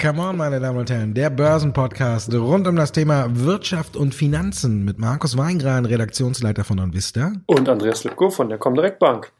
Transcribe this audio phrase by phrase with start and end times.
[0.00, 4.84] Come on, meine Damen und Herren, der Börsenpodcast rund um das Thema Wirtschaft und Finanzen
[4.84, 7.32] mit Markus Weingran, Redaktionsleiter von OnVista.
[7.46, 9.30] Und Andreas Lipko von der Comdirect Bank.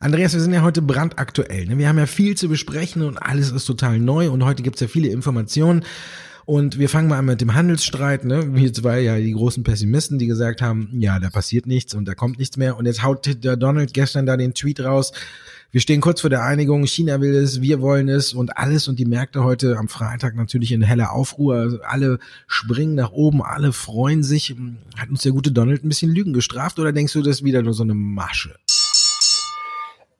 [0.00, 1.66] Andreas, wir sind ja heute brandaktuell.
[1.66, 1.78] Ne?
[1.78, 4.88] Wir haben ja viel zu besprechen und alles ist total neu und heute gibt's ja
[4.88, 5.84] viele Informationen.
[6.46, 8.54] Und wir fangen mal an mit dem Handelsstreit, ne?
[8.54, 12.14] Wir zwei ja die großen Pessimisten, die gesagt haben, ja, da passiert nichts und da
[12.14, 12.76] kommt nichts mehr.
[12.76, 15.10] Und jetzt haut der Donald gestern da den Tweet raus.
[15.72, 19.00] Wir stehen kurz vor der Einigung, China will es, wir wollen es und alles und
[19.00, 21.56] die Märkte heute am Freitag natürlich in heller Aufruhr.
[21.56, 24.54] Also alle springen nach oben, alle freuen sich.
[24.96, 27.62] Hat uns der gute Donald ein bisschen Lügen gestraft oder denkst du, das ist wieder
[27.62, 28.54] nur so eine Masche?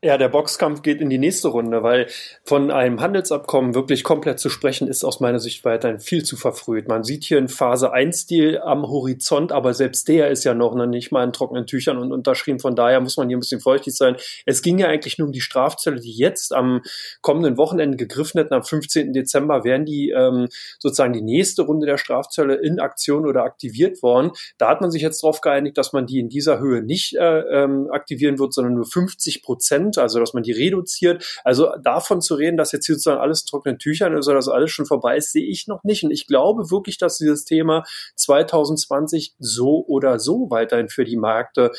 [0.03, 2.07] Ja, der Boxkampf geht in die nächste Runde, weil
[2.45, 6.87] von einem Handelsabkommen wirklich komplett zu sprechen, ist aus meiner Sicht weiterhin viel zu verfrüht.
[6.87, 10.75] Man sieht hier in Phase 1 Deal am Horizont, aber selbst der ist ja noch
[10.87, 12.61] nicht mal in trockenen Tüchern und unterschrieben.
[12.61, 14.17] Von daher muss man hier ein bisschen feuchtig sein.
[14.45, 16.83] Es ging ja eigentlich nur um die Strafzölle, die jetzt am
[17.23, 18.53] kommenden Wochenende gegriffen hätten.
[18.53, 19.15] Am 15.
[19.15, 20.49] Dezember wären die ähm,
[20.79, 24.33] sozusagen die nächste Runde der Strafzölle in Aktion oder aktiviert worden.
[24.59, 27.41] Da hat man sich jetzt darauf geeinigt, dass man die in dieser Höhe nicht äh,
[27.41, 31.41] ähm, aktivieren wird, sondern nur 50 Prozent also dass man die reduziert.
[31.45, 34.87] Also davon zu reden, dass jetzt sozusagen alles trockenen Tüchern ist oder dass alles schon
[34.87, 36.05] vorbei ist, sehe ich noch nicht.
[36.05, 37.85] Und ich glaube wirklich, dass dieses Thema
[38.17, 41.73] 2020 so oder so weiterhin für die Märkte,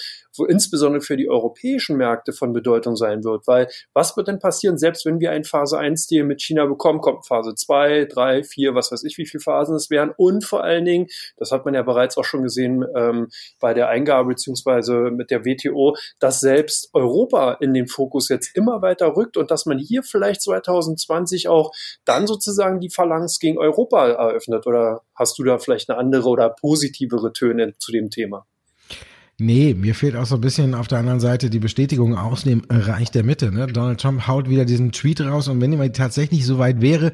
[0.48, 3.48] insbesondere für die europäischen Märkte von Bedeutung sein wird.
[3.48, 7.02] Weil was wird denn passieren, selbst wenn wir ein Phase 1 Deal mit China bekommen,
[7.02, 10.12] kommt Phase 2, 3, 4, was weiß ich, wie viele Phasen es wären.
[10.16, 11.08] Und vor allen Dingen,
[11.38, 13.30] das hat man ja bereits auch schon gesehen ähm,
[13.60, 18.82] bei der Eingabe beziehungsweise mit der WTO, dass selbst Europa in den Fokus jetzt immer
[18.84, 21.72] weiter rückt und dass man hier vielleicht 2020 auch
[22.06, 24.68] dann sozusagen die Phalanx gegen Europa eröffnet?
[24.68, 28.46] Oder hast du da vielleicht eine andere oder positivere Töne zu dem Thema?
[29.40, 32.64] Nee, mir fehlt auch so ein bisschen auf der anderen Seite die Bestätigung aus dem
[32.72, 33.52] Reich der Mitte.
[33.52, 33.68] Ne?
[33.68, 37.14] Donald Trump haut wieder diesen Tweet raus und wenn jemand tatsächlich so weit wäre,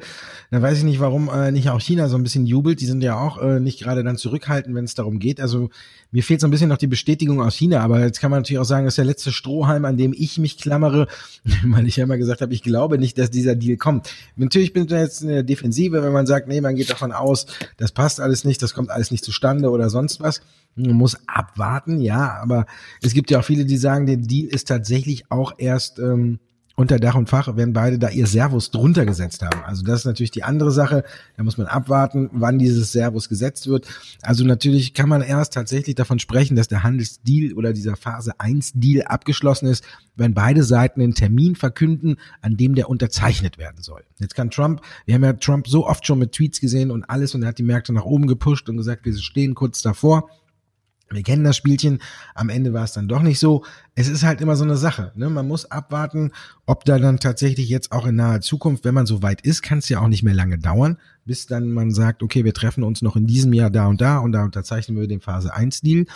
[0.50, 2.80] dann weiß ich nicht, warum äh, nicht auch China so ein bisschen jubelt.
[2.80, 5.38] Die sind ja auch äh, nicht gerade dann zurückhaltend, wenn es darum geht.
[5.38, 5.68] Also
[6.12, 8.60] mir fehlt so ein bisschen noch die Bestätigung aus China, aber jetzt kann man natürlich
[8.60, 11.08] auch sagen, das ist der letzte Strohhalm, an dem ich mich klammere,
[11.66, 14.08] weil ich ja immer gesagt habe, ich glaube nicht, dass dieser Deal kommt.
[14.36, 17.44] Natürlich bin ich jetzt in der Defensive, wenn man sagt, nee, man geht davon aus,
[17.76, 20.40] das passt alles nicht, das kommt alles nicht zustande oder sonst was.
[20.76, 22.66] Man muss abwarten, ja, aber
[23.02, 26.38] es gibt ja auch viele, die sagen, der Deal ist tatsächlich auch erst ähm,
[26.76, 29.62] unter Dach und Fach, wenn beide da ihr Servus drunter gesetzt haben.
[29.64, 31.04] Also das ist natürlich die andere Sache.
[31.36, 33.86] Da muss man abwarten, wann dieses Servus gesetzt wird.
[34.22, 38.72] Also natürlich kann man erst tatsächlich davon sprechen, dass der Handelsdeal oder dieser Phase 1
[38.74, 39.84] Deal abgeschlossen ist,
[40.16, 44.02] wenn beide Seiten einen Termin verkünden, an dem der unterzeichnet werden soll.
[44.18, 47.34] Jetzt kann Trump, wir haben ja Trump so oft schon mit Tweets gesehen und alles
[47.36, 50.28] und er hat die Märkte nach oben gepusht und gesagt, wir stehen kurz davor.
[51.10, 52.00] Wir kennen das Spielchen.
[52.34, 53.64] Am Ende war es dann doch nicht so.
[53.94, 55.12] Es ist halt immer so eine Sache.
[55.14, 55.30] Ne?
[55.30, 56.32] Man muss abwarten,
[56.66, 59.78] ob da dann tatsächlich jetzt auch in naher Zukunft, wenn man so weit ist, kann
[59.78, 63.02] es ja auch nicht mehr lange dauern, bis dann man sagt, okay, wir treffen uns
[63.02, 66.06] noch in diesem Jahr da und da und da unterzeichnen wir den Phase 1 Deal.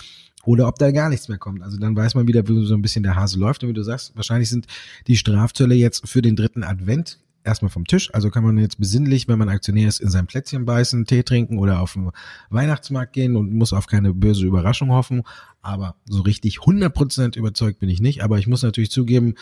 [0.44, 1.62] Oder ob da gar nichts mehr kommt.
[1.62, 3.62] Also dann weiß man wieder, wie so ein bisschen der Hase läuft.
[3.62, 4.66] Und wie du sagst, wahrscheinlich sind
[5.06, 8.14] die Strafzölle jetzt für den dritten Advent erstmal vom Tisch.
[8.14, 11.59] Also kann man jetzt besinnlich, wenn man Aktionär ist, in sein Plätzchen beißen, Tee trinken
[11.59, 12.10] oder auf den
[12.50, 15.22] Weihnachtsmarkt gehen und muss auf keine böse Überraschung hoffen.
[15.62, 18.22] Aber so richtig 100% überzeugt bin ich nicht.
[18.22, 19.34] Aber ich muss natürlich zugeben,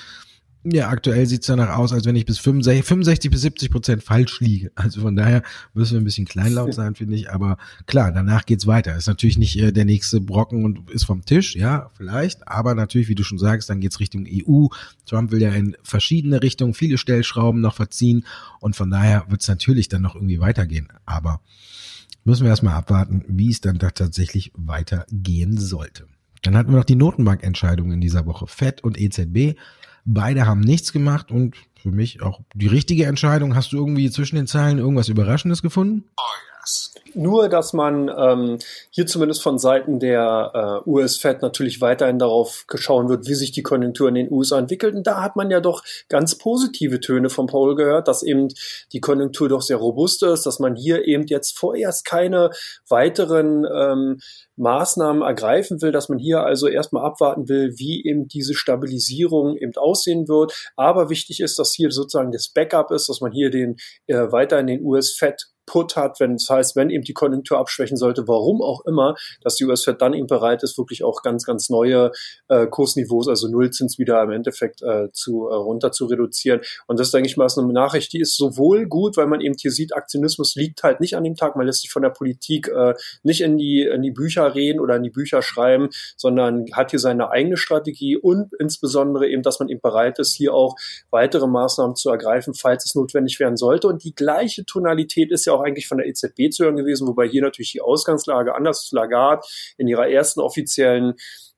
[0.73, 4.41] ja, aktuell sieht's danach aus, als wenn ich bis 65, 65 bis 70 Prozent falsch
[4.41, 4.73] liege.
[4.75, 5.43] Also von daher
[5.75, 7.31] müssen wir ein bisschen kleinlaut sein, finde ich.
[7.31, 7.57] Aber
[7.87, 8.97] klar, danach geht's weiter.
[8.97, 12.49] Ist natürlich nicht äh, der nächste Brocken und ist vom Tisch, ja, vielleicht.
[12.49, 14.67] Aber natürlich, wie du schon sagst, dann geht's Richtung EU.
[15.07, 18.25] Trump will ja in verschiedene Richtungen viele Stellschrauben noch verziehen.
[18.59, 20.89] Und von daher wird's natürlich dann noch irgendwie weitergehen.
[21.05, 21.41] Aber
[22.25, 26.07] müssen wir erstmal abwarten, wie es dann da tatsächlich weitergehen sollte.
[26.43, 28.47] Dann hatten wir noch die Notenbankentscheidungen in dieser Woche.
[28.49, 29.57] FED und EZB
[30.07, 33.55] Beide haben nichts gemacht und für mich auch die richtige Entscheidung.
[33.55, 36.05] Hast du irgendwie zwischen den Zeilen irgendwas Überraschendes gefunden?
[36.17, 36.23] Oh,
[36.61, 36.95] yes.
[37.15, 38.59] Nur, dass man ähm,
[38.91, 43.63] hier zumindest von Seiten der äh, US-Fed natürlich weiterhin darauf schauen wird, wie sich die
[43.63, 44.95] Konjunktur in den USA entwickelt.
[44.95, 48.49] Und da hat man ja doch ganz positive Töne von Paul gehört, dass eben
[48.93, 52.51] die Konjunktur doch sehr robust ist, dass man hier eben jetzt vorerst keine
[52.89, 54.21] weiteren ähm,
[54.57, 59.75] Maßnahmen ergreifen will, dass man hier also erstmal abwarten will, wie eben diese Stabilisierung eben
[59.77, 60.53] aussehen wird.
[60.77, 63.77] Aber wichtig ist, dass hier sozusagen das Backup ist, dass man hier den
[64.07, 67.97] äh, weiter in den US-Fed Put hat, wenn das heißt, wenn eben die Konjunktur abschwächen
[67.97, 71.69] sollte, warum auch immer, dass die US-Fed dann eben bereit ist, wirklich auch ganz, ganz
[71.69, 72.13] neue
[72.49, 76.61] äh, Kursniveaus, also Nullzins wieder im Endeffekt äh, zu äh, runter zu reduzieren.
[76.87, 79.55] Und das, denke ich mal, ist eine Nachricht, die ist sowohl gut, weil man eben
[79.59, 82.69] hier sieht, Aktionismus liegt halt nicht an dem Tag, man lässt sich von der Politik
[82.69, 86.91] äh, nicht in die, in die Bücher reden oder in die Bücher schreiben, sondern hat
[86.91, 90.77] hier seine eigene Strategie und insbesondere eben, dass man eben bereit ist, hier auch
[91.11, 93.89] weitere Maßnahmen zu ergreifen, falls es notwendig werden sollte.
[93.89, 97.29] Und die gleiche Tonalität ist ja auch eigentlich von der EZB zu hören gewesen, wobei
[97.29, 101.15] hier natürlich die Ausgangslage anders Lagarde in ihrer ersten offiziellen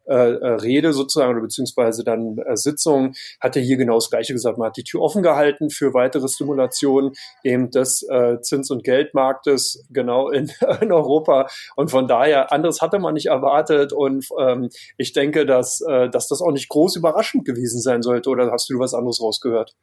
[0.09, 3.13] äh, äh, Rede sozusagen oder beziehungsweise dann äh, Sitzung
[3.43, 4.57] hat er hier genau das Gleiche gesagt.
[4.57, 7.13] Man hat die Tür offen gehalten für weitere Stimulationen
[7.45, 12.99] eben des äh, Zins- und Geldmarktes genau in, in Europa und von daher anderes hatte
[12.99, 17.45] man nicht erwartet und ähm, ich denke, dass, äh, dass das auch nicht groß überraschend
[17.45, 19.75] gewesen sein sollte oder hast du was anderes rausgehört?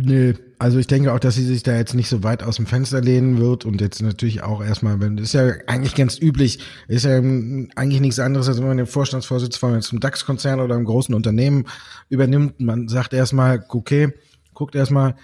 [0.00, 2.66] Nö, also ich denke auch, dass sie sich da jetzt nicht so weit aus dem
[2.66, 7.04] Fenster lehnen wird und jetzt natürlich auch erstmal, wenn ist ja eigentlich ganz üblich, ist
[7.04, 11.16] ja eigentlich nichts anderes, als wenn man den Vorstandsvorsitz von einem DAX-Konzern oder einem großen
[11.16, 11.64] Unternehmen
[12.10, 12.60] übernimmt.
[12.60, 14.14] Man sagt erstmal, okay,
[14.54, 15.16] guckt erstmal,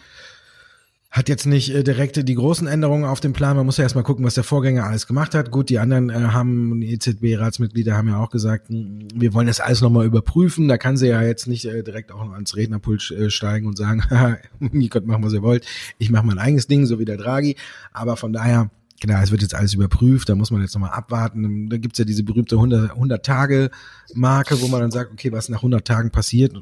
[1.14, 3.56] hat jetzt nicht äh, direkt die großen Änderungen auf dem Plan.
[3.56, 5.52] Man muss ja erstmal gucken, was der Vorgänger alles gemacht hat.
[5.52, 10.06] Gut, die anderen äh, haben, EZB-Ratsmitglieder haben ja auch gesagt, wir wollen das alles nochmal
[10.06, 10.66] überprüfen.
[10.66, 14.02] Da kann sie ja jetzt nicht äh, direkt auch ans Rednerpult äh, steigen und sagen,
[14.72, 15.64] ihr könnt machen, was ihr wollt.
[15.98, 17.54] Ich mache mein eigenes Ding, so wie der Draghi.
[17.92, 18.70] Aber von daher,
[19.00, 21.68] Genau, es wird jetzt alles überprüft, da muss man jetzt nochmal abwarten.
[21.68, 26.10] Da gibt's ja diese berühmte 100-Tage-Marke, wo man dann sagt, okay, was nach 100 Tagen
[26.10, 26.54] passiert,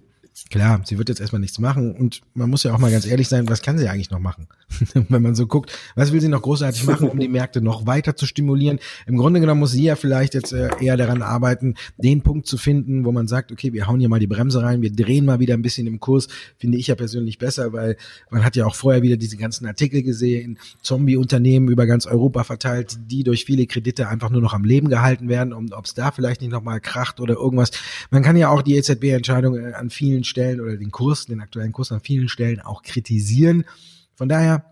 [0.51, 3.29] klar, sie wird jetzt erstmal nichts machen und man muss ja auch mal ganz ehrlich
[3.29, 4.49] sein, was kann sie eigentlich noch machen?
[5.09, 8.17] Wenn man so guckt, was will sie noch großartig machen, um die Märkte noch weiter
[8.17, 8.79] zu stimulieren?
[9.07, 12.59] Im Grunde genommen muss sie ja vielleicht jetzt äh, eher daran arbeiten, den Punkt zu
[12.59, 15.41] finden, wo man sagt, okay, wir hauen hier mal die Bremse rein, wir drehen mal
[15.41, 16.29] wieder ein bisschen im Kurs,
[16.59, 17.97] finde ich ja persönlich besser, weil
[18.31, 22.99] man hat ja auch vorher wieder diese ganzen Artikel gesehen, Zombie-Unternehmen über ganz Europa verteilt,
[23.11, 26.11] die durch viele Kredite einfach nur noch am Leben gehalten werden und ob es da
[26.11, 27.71] vielleicht nicht nochmal kracht oder irgendwas.
[28.11, 31.73] Man kann ja auch die EZB-Entscheidung äh, an vielen Stellen oder den Kurs, den aktuellen
[31.73, 33.65] Kurs an vielen Stellen auch kritisieren.
[34.15, 34.65] Von daher,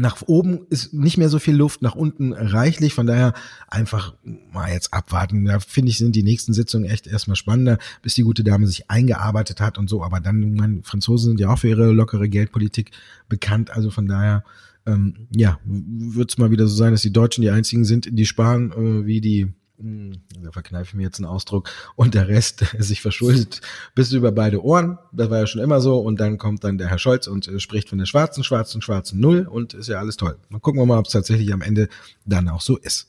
[0.00, 2.94] nach oben ist nicht mehr so viel Luft, nach unten reichlich.
[2.94, 3.34] Von daher
[3.68, 4.14] einfach
[4.52, 5.44] mal jetzt abwarten.
[5.44, 8.90] Da finde ich, sind die nächsten Sitzungen echt erstmal spannender, bis die gute Dame sich
[8.90, 10.02] eingearbeitet hat und so.
[10.02, 12.92] Aber dann, meine Franzosen sind ja auch für ihre lockere Geldpolitik
[13.28, 13.70] bekannt.
[13.70, 14.42] Also von daher,
[14.86, 18.26] ähm, ja, wird es mal wieder so sein, dass die Deutschen die einzigen sind, die
[18.26, 23.00] sparen, äh, wie die da verkneife ich mir jetzt einen Ausdruck, und der Rest sich
[23.00, 23.60] verschuldet
[23.94, 24.98] bis über beide Ohren.
[25.12, 25.98] Das war ja schon immer so.
[25.98, 29.20] Und dann kommt dann der Herr Scholz und äh, spricht von der schwarzen, schwarzen, schwarzen
[29.20, 30.36] Null und ist ja alles toll.
[30.50, 31.88] Dann gucken wir mal, ob es tatsächlich am Ende
[32.26, 33.08] dann auch so ist.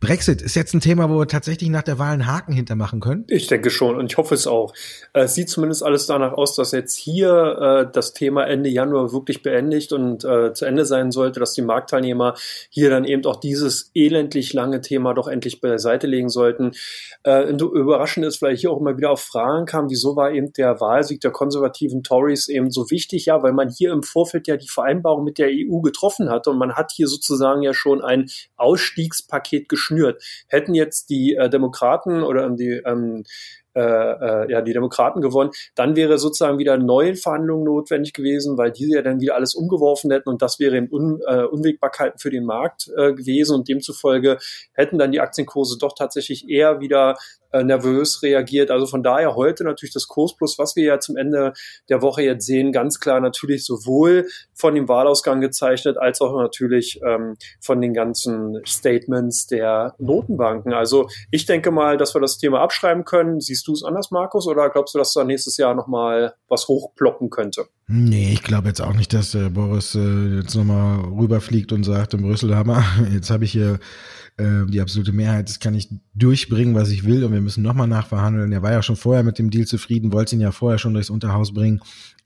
[0.00, 3.24] Brexit ist jetzt ein Thema, wo wir tatsächlich nach der Wahl einen Haken hintermachen können.
[3.28, 4.74] Ich denke schon und ich hoffe es auch.
[5.12, 9.42] Es sieht zumindest alles danach aus, dass jetzt hier äh, das Thema Ende Januar wirklich
[9.42, 12.34] beendigt und äh, zu Ende sein sollte, dass die Marktteilnehmer
[12.68, 16.72] hier dann eben auch dieses elendlich lange Thema doch endlich beiseite legen sollten.
[17.24, 20.80] Äh, überraschend ist vielleicht hier auch immer wieder auf Fragen kam, wieso war eben der
[20.80, 23.26] Wahlsieg der konservativen Tories eben so wichtig?
[23.26, 26.58] Ja, weil man hier im Vorfeld ja die Vereinbarung mit der EU getroffen hatte und
[26.58, 30.22] man hat hier sozusagen ja schon ein Ausstiegspaket Paket geschnürt.
[30.48, 33.24] Hätten jetzt die äh, Demokraten oder die ähm,
[33.74, 38.72] äh, äh, ja, die Demokraten gewonnen, dann wäre sozusagen wieder neue Verhandlungen notwendig gewesen, weil
[38.72, 42.30] diese ja dann wieder alles umgeworfen hätten und das wäre eben Un, äh, Unwägbarkeiten für
[42.30, 43.54] den Markt äh, gewesen.
[43.54, 44.38] Und demzufolge
[44.72, 47.16] hätten dann die Aktienkurse doch tatsächlich eher wieder
[47.52, 48.70] äh, nervös reagiert.
[48.70, 51.52] Also von daher heute natürlich das Kursplus, was wir ja zum Ende
[51.88, 57.00] der Woche jetzt sehen, ganz klar natürlich sowohl von dem Wahlausgang gezeichnet, als auch natürlich
[57.06, 60.72] ähm, von den ganzen Statements der Notenbanken.
[60.72, 63.40] Also ich denke mal, dass wir das Thema abschreiben können.
[63.40, 67.30] Siehst du es anders, Markus, oder glaubst du, dass da nächstes Jahr nochmal was hochploppen
[67.30, 67.66] könnte?
[67.92, 72.14] Nee, ich glaube jetzt auch nicht, dass äh, Boris äh, jetzt nochmal rüberfliegt und sagt
[72.14, 73.80] in Brüssel, Hammer, jetzt habe ich hier
[74.40, 77.86] äh, die absolute Mehrheit, das kann ich durchbringen, was ich will und wir müssen nochmal
[77.86, 78.52] nachverhandeln.
[78.52, 81.10] Er war ja schon vorher mit dem Deal zufrieden, wollte ihn ja vorher schon durchs
[81.10, 81.80] Unterhaus bringen.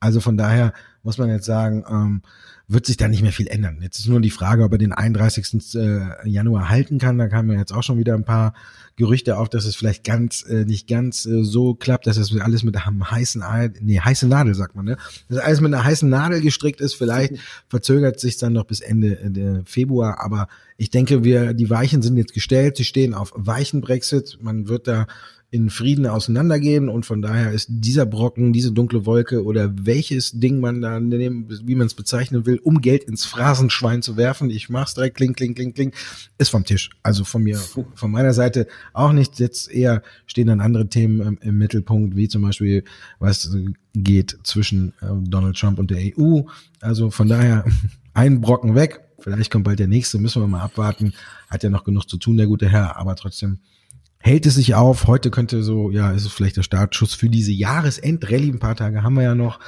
[0.04, 2.22] Also von daher muss man jetzt sagen, ähm,
[2.68, 3.78] wird sich da nicht mehr viel ändern.
[3.80, 5.74] Jetzt ist nur die Frage, ob er den 31.
[5.74, 7.18] Äh, Januar halten kann.
[7.18, 8.52] Da kamen ja jetzt auch schon wieder ein paar
[8.96, 12.62] Gerüchte auf, dass es vielleicht ganz äh, nicht ganz äh, so klappt, dass es alles
[12.62, 13.42] mit einem heißen
[13.80, 14.96] nee, heiße Nadel sagt man, ne?
[15.28, 16.94] Dass alles mit einer heißen Nadel gestrickt ist.
[16.94, 17.34] Vielleicht
[17.68, 22.16] verzögert sich dann noch bis Ende äh, Februar, aber ich denke, wir die Weichen sind
[22.16, 22.76] jetzt gestellt.
[22.76, 24.38] Sie stehen auf weichen Brexit.
[24.42, 25.06] Man wird da
[25.54, 30.58] in Frieden auseinandergehen und von daher ist dieser Brocken, diese dunkle Wolke oder welches Ding
[30.58, 34.68] man da nehmen, wie man es bezeichnen will, um Geld ins Phrasenschwein zu werfen, ich
[34.68, 35.92] mach's direkt, kling, kling, kling, kling,
[36.38, 36.90] ist vom Tisch.
[37.04, 39.38] Also von mir, von meiner Seite auch nicht.
[39.38, 42.82] Jetzt eher stehen dann andere Themen im, im Mittelpunkt, wie zum Beispiel,
[43.20, 43.56] was
[43.94, 46.40] geht zwischen äh, Donald Trump und der EU.
[46.80, 47.64] Also von daher
[48.12, 51.14] ein Brocken weg Vielleicht kommt bald der nächste, müssen wir mal abwarten.
[51.48, 53.58] Hat ja noch genug zu tun, der gute Herr, aber trotzdem
[54.24, 55.06] hält es sich auf.
[55.06, 58.52] Heute könnte so, ja, ist es vielleicht der Startschuss für diese Jahresendrallye.
[58.52, 59.60] Ein paar Tage haben wir ja noch.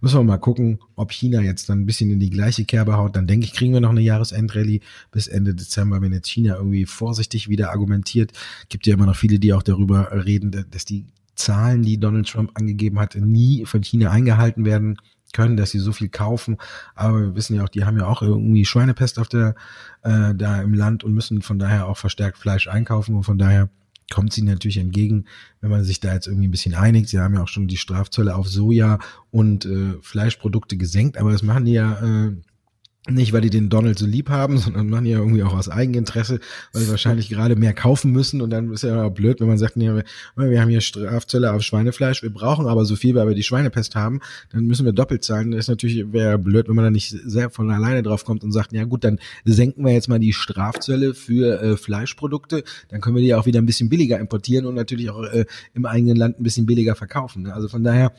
[0.00, 3.16] Müssen wir mal gucken, ob China jetzt dann ein bisschen in die gleiche Kerbe haut.
[3.16, 4.80] Dann denke ich, kriegen wir noch eine Jahresendrallye
[5.10, 8.30] bis Ende Dezember, wenn jetzt China irgendwie vorsichtig wieder argumentiert.
[8.68, 12.52] Gibt ja immer noch viele, die auch darüber reden, dass die Zahlen, die Donald Trump
[12.54, 14.96] angegeben hat, nie von China eingehalten werden
[15.32, 16.58] können, dass sie so viel kaufen.
[16.94, 19.56] Aber wir wissen ja auch, die haben ja auch irgendwie Schweinepest auf der
[20.02, 23.70] äh, da im Land und müssen von daher auch verstärkt Fleisch einkaufen und von daher
[24.12, 25.26] kommt sie natürlich entgegen,
[25.60, 27.08] wenn man sich da jetzt irgendwie ein bisschen einigt.
[27.08, 28.98] Sie haben ja auch schon die Strafzölle auf Soja
[29.30, 32.36] und äh, Fleischprodukte gesenkt, aber das machen die ja äh,
[33.08, 36.40] nicht, weil die den Donald so lieb haben, sondern machen ja irgendwie auch aus Eigeninteresse,
[36.72, 38.40] weil sie wahrscheinlich gerade mehr kaufen müssen.
[38.40, 39.90] Und dann ist ja blöd, wenn man sagt, nee,
[40.36, 43.94] wir haben hier Strafzölle auf Schweinefleisch, wir brauchen aber so viel, weil wir die Schweinepest
[43.94, 44.20] haben,
[44.52, 45.50] dann müssen wir doppelt zahlen.
[45.50, 48.52] Das ist natürlich, wäre blöd, wenn man da nicht sehr von alleine drauf kommt und
[48.52, 53.16] sagt, ja gut, dann senken wir jetzt mal die Strafzölle für äh, Fleischprodukte, dann können
[53.16, 55.44] wir die auch wieder ein bisschen billiger importieren und natürlich auch äh,
[55.74, 57.42] im eigenen Land ein bisschen billiger verkaufen.
[57.42, 57.54] Ne?
[57.54, 58.12] Also von daher,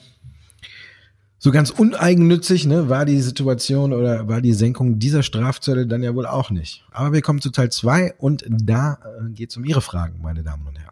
[1.37, 6.15] so ganz uneigennützig ne, war die Situation oder war die Senkung dieser Strafzölle dann ja
[6.15, 6.83] wohl auch nicht.
[6.91, 10.43] Aber wir kommen zu Teil zwei und da äh, geht es um Ihre Fragen, meine
[10.43, 10.85] Damen und Herren.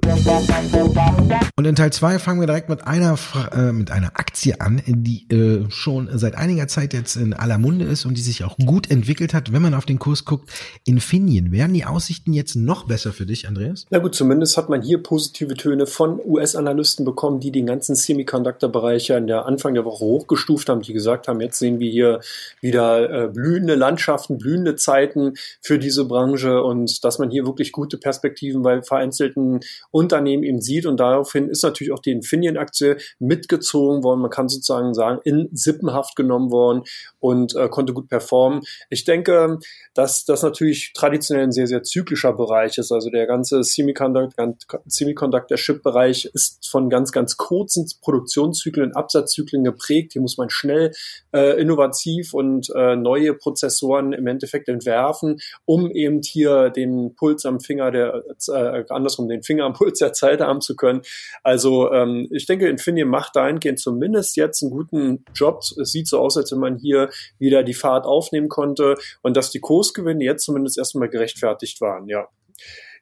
[1.58, 3.18] Und in Teil zwei fangen wir direkt mit einer
[3.54, 7.86] äh, mit einer Aktie an, die äh, schon seit einiger Zeit jetzt in aller Munde
[7.86, 9.54] ist und die sich auch gut entwickelt hat.
[9.54, 10.50] Wenn man auf den Kurs guckt,
[10.86, 13.86] Infineon, werden die Aussichten jetzt noch besser für dich, Andreas?
[13.92, 19.08] Na gut, zumindest hat man hier positive Töne von US-Analysten bekommen, die den ganzen Semiconductor-Bereich
[19.08, 20.04] ja in der Anfang der Woche
[20.34, 22.20] hochgestuft haben, die gesagt haben, jetzt sehen wir hier
[22.62, 27.98] wieder äh, blühende Landschaften, blühende Zeiten für diese Branche und dass man hier wirklich gute
[27.98, 29.60] Perspektiven bei vereinzelten
[29.92, 30.86] Unternehmen eben sieht.
[30.86, 34.22] Und daraufhin ist natürlich auch die Infineon-Aktie mitgezogen worden.
[34.22, 36.84] Man kann sozusagen sagen, in Sippenhaft genommen worden
[37.20, 38.62] und äh, konnte gut performen.
[38.90, 39.60] Ich denke,
[39.94, 42.92] dass das natürlich traditionell ein sehr, sehr zyklischer Bereich ist.
[42.92, 50.14] Also der ganze Semiconductor-Chip-Bereich ist von ganz, ganz kurzen Produktionszyklen, Absatzzyklen geprägt.
[50.14, 50.92] Hier muss man schnell
[51.32, 57.60] äh, innovativ und äh, neue Prozessoren im Endeffekt entwerfen, um eben hier den Puls am
[57.60, 61.02] Finger der, äh, andersrum, den Finger am Puls der Zeit haben zu können.
[61.44, 65.60] Also ähm, ich denke, Infineon macht dahingehend zumindest jetzt einen guten Job.
[65.80, 69.52] Es sieht so aus, als wenn man hier wieder die Fahrt aufnehmen konnte und dass
[69.52, 72.28] die Kursgewinne jetzt zumindest erstmal gerechtfertigt waren, ja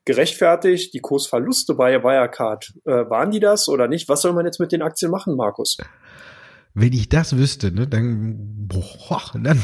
[0.06, 0.94] gerechtfertigt.
[0.94, 4.10] Die Kursverluste bei Wirecard, äh, waren die das oder nicht?
[4.10, 5.78] Was soll man jetzt mit den Aktien machen, Markus?
[6.74, 9.62] Wenn ich das wüsste, ne, dann, boah, dann,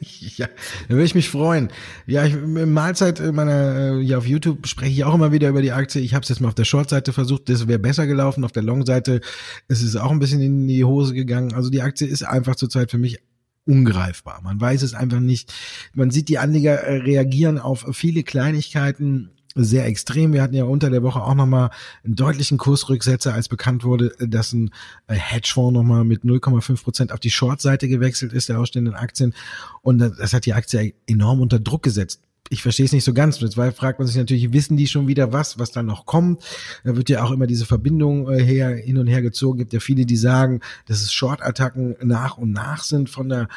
[0.00, 0.46] ja,
[0.88, 1.68] dann würde ich mich freuen.
[2.06, 6.00] Ja, ich, Mahlzeit meiner, ja, auf YouTube spreche ich auch immer wieder über die Aktie.
[6.00, 8.44] Ich habe es jetzt mal auf der Short-Seite versucht, das wäre besser gelaufen.
[8.44, 9.20] Auf der Long-Seite
[9.66, 11.54] ist es auch ein bisschen in die Hose gegangen.
[11.54, 13.18] Also die Aktie ist einfach zurzeit für mich
[13.66, 14.40] ungreifbar.
[14.42, 15.52] Man weiß es einfach nicht.
[15.94, 20.32] Man sieht, die Anleger äh, reagieren auf viele Kleinigkeiten sehr extrem.
[20.32, 21.70] Wir hatten ja unter der Woche auch nochmal
[22.04, 24.70] einen deutlichen Kursrücksetzer, als bekannt wurde, dass ein
[25.06, 29.34] äh, Hedgefonds nochmal mit 0,5 Prozent auf die Short-Seite gewechselt ist, der ausstehenden Aktien.
[29.82, 32.20] Und das hat die Aktie enorm unter Druck gesetzt.
[32.50, 33.40] Ich verstehe es nicht so ganz.
[33.40, 36.42] Jetzt fragt man sich natürlich, wissen die schon wieder was, was dann noch kommt?
[36.84, 39.58] Da wird ja auch immer diese Verbindung äh, her, hin und her gezogen.
[39.58, 43.48] Gibt ja viele, die sagen, dass es Short-Attacken nach und nach sind von der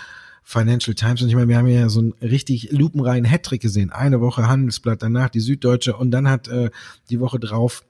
[0.49, 1.21] Financial Times.
[1.21, 3.89] Und ich meine, wir haben ja so einen richtig lupenreinen Hattrick gesehen.
[3.89, 6.69] Eine Woche Handelsblatt, danach die Süddeutsche und dann hat äh,
[7.09, 7.83] die Woche drauf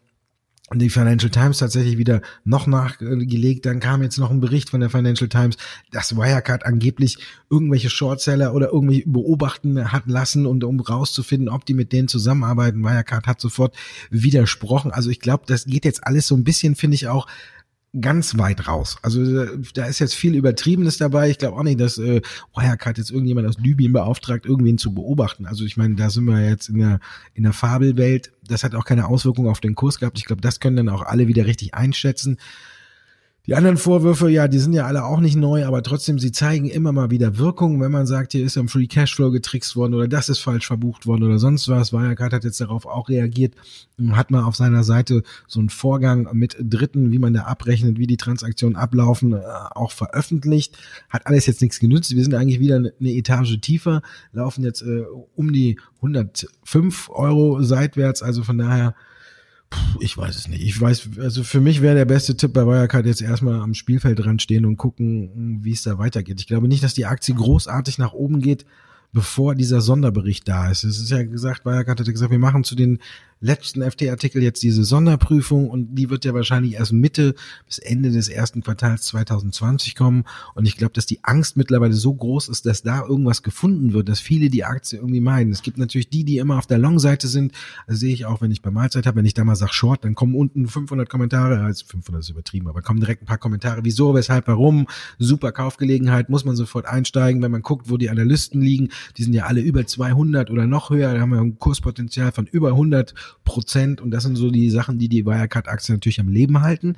[0.74, 3.68] die Financial Times tatsächlich wieder noch nachgelegt.
[3.68, 5.56] Dann kam jetzt noch ein Bericht von der Financial Times,
[5.92, 11.76] dass Wirecard angeblich irgendwelche Shortseller oder irgendwie beobachten hat lassen und um rauszufinden, ob die
[11.76, 12.84] mit denen zusammenarbeiten.
[12.84, 13.76] Wirecard hat sofort
[14.10, 14.92] widersprochen.
[14.92, 17.28] Also ich glaube, das geht jetzt alles so ein bisschen, finde ich auch,
[18.02, 18.98] ganz weit raus.
[19.02, 21.30] Also da ist jetzt viel Übertriebenes dabei.
[21.30, 22.22] Ich glaube auch nicht, dass äh,
[22.56, 25.46] Wirecard jetzt irgendjemand aus Libyen beauftragt, irgendwen zu beobachten.
[25.46, 27.00] Also ich meine, da sind wir jetzt in der,
[27.34, 28.32] in der Fabelwelt.
[28.48, 30.18] Das hat auch keine Auswirkung auf den Kurs gehabt.
[30.18, 32.38] Ich glaube, das können dann auch alle wieder richtig einschätzen.
[33.48, 36.70] Die anderen Vorwürfe, ja, die sind ja alle auch nicht neu, aber trotzdem, sie zeigen
[36.70, 40.10] immer mal wieder Wirkung, wenn man sagt, hier ist am Free Cashflow getrickst worden oder
[40.10, 41.94] das ist falsch verbucht worden oder sonst was.
[41.94, 43.54] Wirecard hat jetzt darauf auch reagiert,
[44.12, 48.06] hat mal auf seiner Seite so einen Vorgang mit Dritten, wie man da abrechnet, wie
[48.06, 49.40] die Transaktionen ablaufen, äh,
[49.76, 50.78] auch veröffentlicht.
[51.08, 52.14] Hat alles jetzt nichts genützt.
[52.14, 54.02] Wir sind eigentlich wieder eine Etage tiefer,
[54.34, 55.06] laufen jetzt äh,
[55.38, 58.94] um die 105 Euro seitwärts, also von daher
[59.70, 60.62] Puh, ich weiß es nicht.
[60.64, 64.20] Ich weiß, also für mich wäre der beste Tipp bei Wirecard jetzt erstmal am Spielfeld
[64.20, 66.40] dran stehen und gucken, wie es da weitergeht.
[66.40, 68.66] Ich glaube nicht, dass die Aktie großartig nach oben geht,
[69.12, 70.84] bevor dieser Sonderbericht da ist.
[70.84, 73.00] Es ist ja gesagt, Wirecard hat gesagt, wir machen zu den
[73.40, 78.30] letzten FT-Artikel jetzt diese Sonderprüfung und die wird ja wahrscheinlich erst Mitte bis Ende des
[78.30, 80.24] ersten Quartals 2020 kommen.
[80.56, 84.10] Und ich glaube, dass die Angst mittlerweile so groß ist, dass da irgendwas gefunden wird,
[84.10, 85.52] dass viele die Aktie irgendwie meiden.
[85.52, 87.54] Es gibt natürlich die, die immer auf der Long-Seite sind.
[87.88, 89.18] Das sehe ich auch, wenn ich bei Mahlzeit habe.
[89.18, 91.60] Wenn ich da mal sage Short, dann kommen unten 500 Kommentare.
[91.60, 93.84] Also 500 ist übertrieben, aber kommen direkt ein paar Kommentare.
[93.84, 94.88] Wieso, weshalb, warum?
[95.20, 97.42] Super Kaufgelegenheit, muss man sofort einsteigen.
[97.42, 100.90] Wenn man guckt, wo die Analysten liegen, die sind ja alle über 200 oder noch
[100.90, 101.14] höher.
[101.14, 105.00] Da haben wir ein Kurspotenzial von über 100 Prozent und das sind so die Sachen,
[105.00, 106.96] die die Wirecard-Aktie natürlich am Leben halten.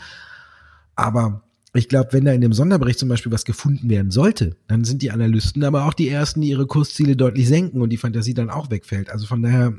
[0.96, 1.44] Aber
[1.74, 5.02] ich glaube, wenn da in dem Sonderbericht zum Beispiel was gefunden werden sollte, dann sind
[5.02, 8.50] die Analysten aber auch die ersten, die ihre Kursziele deutlich senken und die Fantasie dann
[8.50, 9.12] auch wegfällt.
[9.12, 9.74] Also von daher,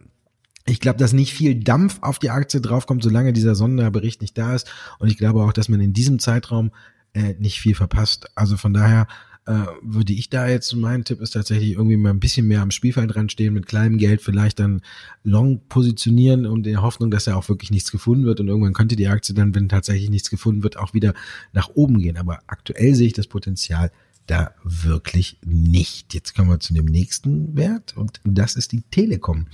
[0.66, 4.54] ich glaube, dass nicht viel Dampf auf die Aktie draufkommt, solange dieser Sonderbericht nicht da
[4.54, 4.70] ist.
[4.98, 6.70] Und ich glaube auch, dass man in diesem Zeitraum
[7.12, 8.28] äh, nicht viel verpasst.
[8.36, 9.08] Also von daher
[9.46, 12.70] äh, würde ich da jetzt, mein Tipp ist tatsächlich irgendwie mal ein bisschen mehr am
[12.70, 14.82] Spielfeld dran stehen, mit kleinem Geld vielleicht dann
[15.24, 18.74] long positionieren und in der Hoffnung, dass ja auch wirklich nichts gefunden wird und irgendwann
[18.74, 21.14] könnte die Aktie dann, wenn tatsächlich nichts gefunden wird, auch wieder
[21.52, 22.16] nach oben gehen.
[22.16, 23.90] Aber aktuell sehe ich das Potenzial
[24.30, 26.14] da wirklich nicht.
[26.14, 29.46] Jetzt kommen wir zu dem nächsten Wert und das ist die Telekom.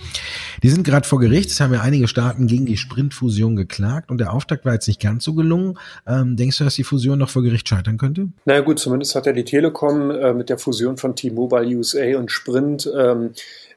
[0.63, 1.51] Die sind gerade vor Gericht.
[1.51, 5.01] Es haben ja einige Staaten gegen die Sprint-Fusion geklagt und der Auftakt war jetzt nicht
[5.01, 5.79] ganz so gelungen.
[6.07, 8.29] Ähm, denkst du, dass die Fusion noch vor Gericht scheitern könnte?
[8.45, 12.19] Na naja, gut, zumindest hat ja die Telekom äh, mit der Fusion von T-Mobile USA
[12.19, 13.31] und Sprint ähm,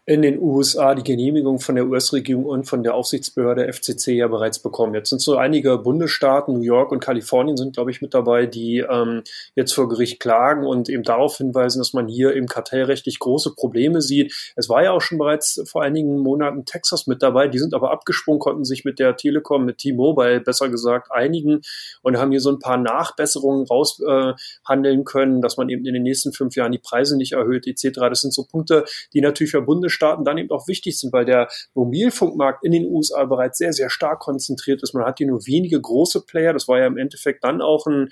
[0.10, 4.58] in den USA die Genehmigung von der US-Regierung und von der Aufsichtsbehörde FCC ja bereits
[4.58, 4.96] bekommen.
[4.96, 8.80] Jetzt sind so einige Bundesstaaten, New York und Kalifornien sind, glaube ich, mit dabei, die
[8.80, 9.22] ähm,
[9.54, 14.02] jetzt vor Gericht klagen und eben darauf hinweisen, dass man hier im kartellrechtlich große Probleme
[14.02, 14.34] sieht.
[14.56, 17.92] Es war ja auch schon bereits vor einigen Monaten Texas mit dabei, die sind aber
[17.92, 21.62] abgesprungen, konnten sich mit der Telekom, mit T-Mobile besser gesagt einigen
[22.02, 26.02] und haben hier so ein paar Nachbesserungen raushandeln äh, können, dass man eben in den
[26.02, 28.00] nächsten fünf Jahren die Preise nicht erhöht etc.
[28.10, 31.26] Das sind so Punkte, die natürlich für Bundesstaaten Staaten dann eben auch wichtig sind, weil
[31.26, 34.94] der Mobilfunkmarkt in den USA bereits sehr, sehr stark konzentriert ist.
[34.94, 36.54] Man hat hier nur wenige große Player.
[36.54, 38.10] Das war ja im Endeffekt dann auch ein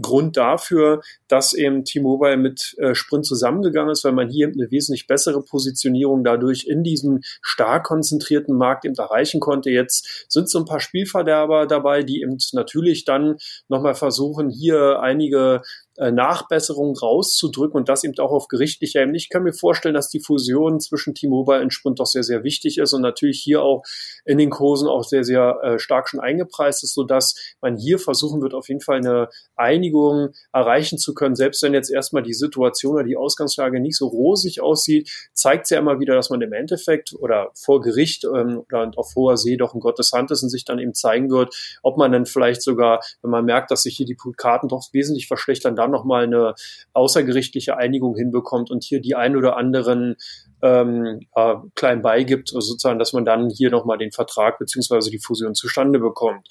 [0.00, 5.06] Grund dafür, dass eben T-Mobile mit äh, Sprint zusammengegangen ist, weil man hier eine wesentlich
[5.06, 9.70] bessere Positionierung dadurch in diesem stark konzentrierten Markt eben erreichen konnte.
[9.70, 13.36] Jetzt sind so ein paar Spielverderber dabei, die eben natürlich dann
[13.68, 15.62] nochmal versuchen, hier einige
[15.98, 19.16] äh, Nachbesserungen rauszudrücken und das eben auch auf gerichtlicher Ebene.
[19.16, 22.78] Ich kann mir vorstellen, dass die Fusion zwischen T-Mobile und Sprint doch sehr, sehr wichtig
[22.78, 23.82] ist und natürlich hier auch
[24.24, 28.42] in den Kursen auch sehr, sehr äh, stark schon eingepreist ist, sodass man hier versuchen
[28.42, 31.34] wird, auf jeden Fall eine Einigung erreichen zu können.
[31.34, 35.74] Selbst wenn jetzt erstmal die Situation oder die Ausgangslage nicht so rosig aussieht, zeigt sie
[35.74, 39.56] ja immer wieder, dass man im Endeffekt oder vor Gericht ähm, oder auf hoher See
[39.56, 42.62] doch ein Gottes Hand ist und sich dann eben zeigen wird, ob man dann vielleicht
[42.62, 46.54] sogar, wenn man merkt, dass sich hier die Karten doch wesentlich verschlechtern, nochmal eine
[46.92, 50.16] außergerichtliche Einigung hinbekommt und hier die ein oder anderen
[50.62, 55.18] ähm, äh, klein beigibt, also sozusagen, dass man dann hier nochmal den Vertrag beziehungsweise die
[55.18, 56.48] Fusion zustande bekommt.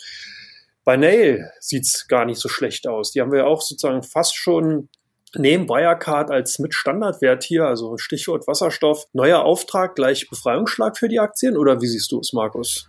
[0.84, 3.12] Bei Nail sieht's gar nicht so schlecht aus.
[3.12, 4.90] Die haben wir auch sozusagen fast schon
[5.38, 11.20] neben Wirecard als mit Standardwert hier, also Stichwort Wasserstoff, neuer Auftrag gleich Befreiungsschlag für die
[11.20, 12.88] Aktien oder wie siehst du es, Markus?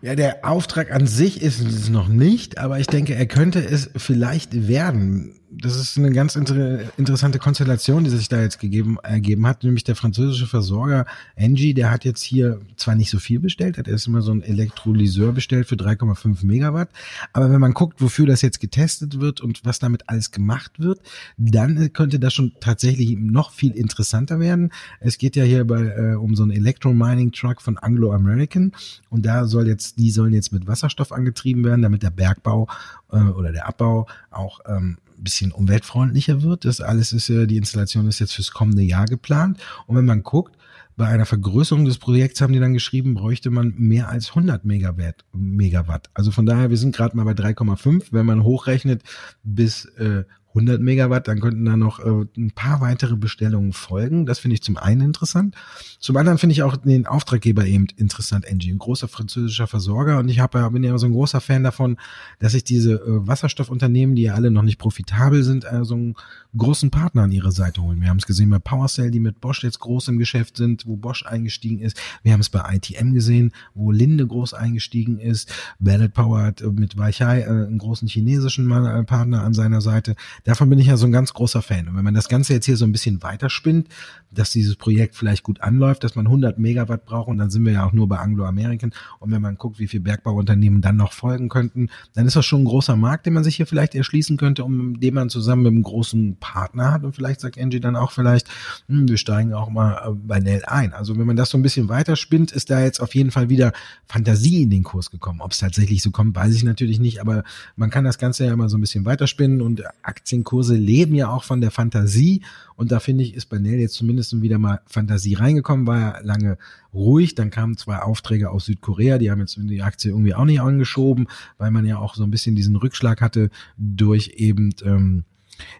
[0.00, 3.88] Ja, der Auftrag an sich ist es noch nicht, aber ich denke, er könnte es
[3.96, 9.46] vielleicht werden das ist eine ganz inter interessante Konstellation, die sich da jetzt gegeben, ergeben
[9.46, 11.04] hat, nämlich der französische Versorger
[11.36, 14.42] Engie, der hat jetzt hier zwar nicht so viel bestellt, hat erst immer so ein
[14.42, 16.88] Elektrolyseur bestellt für 3,5 Megawatt,
[17.32, 21.00] aber wenn man guckt, wofür das jetzt getestet wird und was damit alles gemacht wird,
[21.36, 24.72] dann könnte das schon tatsächlich noch viel interessanter werden.
[25.00, 28.72] Es geht ja hier bei, äh, um so einen Electro-Mining-Truck von Anglo American
[29.10, 32.68] und da soll jetzt, die sollen jetzt mit Wasserstoff angetrieben werden, damit der Bergbau
[33.10, 36.64] äh, oder der Abbau auch ähm, bisschen umweltfreundlicher wird.
[36.64, 39.58] Das alles ist ja, die Installation ist jetzt fürs kommende Jahr geplant.
[39.86, 40.56] Und wenn man guckt,
[40.96, 45.24] bei einer Vergrößerung des Projekts haben die dann geschrieben, bräuchte man mehr als 100 Megawatt.
[45.32, 46.10] Megawatt.
[46.12, 48.08] Also von daher, wir sind gerade mal bei 3,5.
[48.10, 49.02] Wenn man hochrechnet
[49.42, 54.26] bis äh, 100 Megawatt, dann könnten da noch äh, ein paar weitere Bestellungen folgen.
[54.26, 55.56] Das finde ich zum einen interessant.
[55.98, 60.18] Zum anderen finde ich auch den Auftraggeber eben interessant, Engie, ein großer französischer Versorger.
[60.18, 61.96] Und ich hab, bin ja so ein großer Fan davon,
[62.38, 66.14] dass sich diese äh, Wasserstoffunternehmen, die ja alle noch nicht profitabel sind, äh, so einen
[66.56, 68.00] großen Partner an ihre Seite holen.
[68.00, 70.96] Wir haben es gesehen bei PowerCell, die mit Bosch jetzt groß im Geschäft sind, wo
[70.96, 71.98] Bosch eingestiegen ist.
[72.22, 75.52] Wir haben es bei ITM gesehen, wo Linde groß eingestiegen ist.
[75.78, 80.14] Ballot Power hat äh, mit Weichai äh, einen großen chinesischen äh, Partner an seiner Seite
[80.44, 81.88] davon bin ich ja so ein ganz großer Fan.
[81.88, 83.88] Und wenn man das Ganze jetzt hier so ein bisschen weiterspinnt,
[84.30, 87.72] dass dieses Projekt vielleicht gut anläuft, dass man 100 Megawatt braucht und dann sind wir
[87.72, 91.48] ja auch nur bei Anglo-American und wenn man guckt, wie viele Bergbauunternehmen dann noch folgen
[91.48, 94.64] könnten, dann ist das schon ein großer Markt, den man sich hier vielleicht erschließen könnte,
[94.64, 98.12] um den man zusammen mit einem großen Partner hat und vielleicht sagt Angie dann auch
[98.12, 98.48] vielleicht,
[98.88, 100.92] hm, wir steigen auch mal äh, bei Nell ein.
[100.92, 103.72] Also wenn man das so ein bisschen weiterspinnt, ist da jetzt auf jeden Fall wieder
[104.06, 105.40] Fantasie in den Kurs gekommen.
[105.40, 107.44] Ob es tatsächlich so kommt, weiß ich natürlich nicht, aber
[107.76, 109.82] man kann das Ganze ja immer so ein bisschen weiterspinnen und
[110.32, 112.42] Aktienkurse leben ja auch von der Fantasie
[112.74, 116.18] und da finde ich, ist bei Nell jetzt zumindest wieder mal Fantasie reingekommen, war ja
[116.22, 116.56] lange
[116.94, 117.34] ruhig.
[117.34, 121.28] Dann kamen zwei Aufträge aus Südkorea, die haben jetzt die Aktie irgendwie auch nicht angeschoben,
[121.58, 125.24] weil man ja auch so ein bisschen diesen Rückschlag hatte durch eben ähm,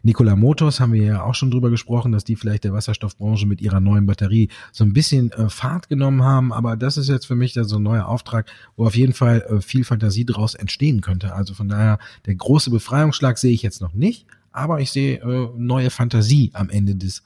[0.03, 3.63] Nikola Motors haben wir ja auch schon drüber gesprochen, dass die vielleicht der Wasserstoffbranche mit
[3.63, 6.53] ihrer neuen Batterie so ein bisschen äh, Fahrt genommen haben.
[6.53, 9.61] Aber das ist jetzt für mich so ein neuer Auftrag, wo auf jeden Fall äh,
[9.63, 11.35] viel Fantasie daraus entstehen könnte.
[11.35, 15.49] Also von daher, der große Befreiungsschlag sehe ich jetzt noch nicht aber ich sehe äh,
[15.57, 17.23] neue Fantasie am Ende des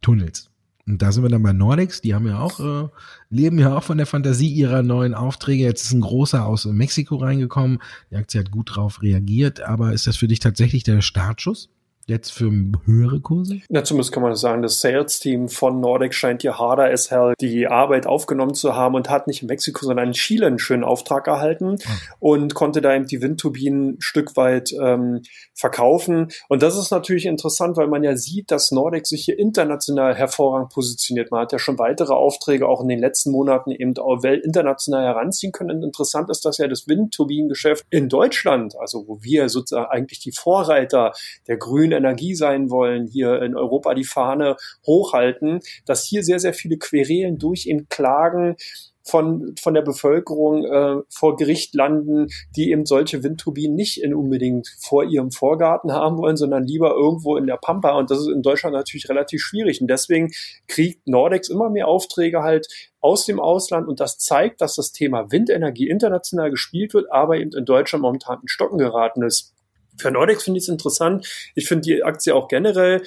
[0.00, 0.50] Tunnels.
[0.86, 2.88] Und da sind wir dann bei Nordics, die haben ja auch, äh,
[3.28, 5.62] leben ja auch von der Fantasie ihrer neuen Aufträge.
[5.62, 7.78] Jetzt ist ein großer aus Mexiko reingekommen.
[8.10, 11.68] Die Aktie hat gut drauf reagiert, aber ist das für dich tatsächlich der Startschuss?
[12.10, 12.50] Jetzt für
[12.84, 13.60] höhere Kurse?
[13.70, 17.68] Ja, zumindest kann man sagen, das Sales-Team von Nordic scheint hier harder as hell die
[17.68, 21.26] Arbeit aufgenommen zu haben und hat nicht in Mexiko, sondern in Chile einen schönen Auftrag
[21.26, 21.84] erhalten okay.
[21.86, 22.14] Ah.
[22.18, 25.22] und konnte da eben die Windturbinen ein Stück weit ähm,
[25.54, 26.28] verkaufen.
[26.48, 30.70] Und das ist natürlich interessant, weil man ja sieht, dass Nordic sich hier international hervorragend
[30.70, 31.30] positioniert.
[31.30, 35.52] Man hat ja schon weitere Aufträge auch in den letzten Monaten eben auch international heranziehen
[35.52, 35.76] können.
[35.76, 40.32] Und interessant ist, dass ja das Windturbinengeschäft in Deutschland, also wo wir sozusagen eigentlich die
[40.32, 41.12] Vorreiter
[41.46, 46.54] der grünen Energie sein wollen, hier in Europa die Fahne hochhalten, dass hier sehr, sehr
[46.54, 48.56] viele Querelen durch eben Klagen
[49.02, 54.68] von, von der Bevölkerung äh, vor Gericht landen, die eben solche Windturbinen nicht in unbedingt
[54.78, 57.98] vor ihrem Vorgarten haben wollen, sondern lieber irgendwo in der Pampa.
[57.98, 59.80] Und das ist in Deutschland natürlich relativ schwierig.
[59.80, 60.30] Und deswegen
[60.68, 62.68] kriegt Nordex immer mehr Aufträge halt
[63.00, 63.88] aus dem Ausland.
[63.88, 68.40] Und das zeigt, dass das Thema Windenergie international gespielt wird, aber eben in Deutschland momentan
[68.42, 69.54] in Stocken geraten ist.
[70.00, 71.26] Für Nordex finde ich es interessant.
[71.54, 73.02] Ich finde die Aktie auch generell